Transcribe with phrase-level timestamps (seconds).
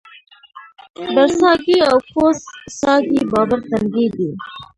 [1.13, 2.37] برڅاګی او کوز
[2.79, 4.29] څاګی بابړ تنګی دی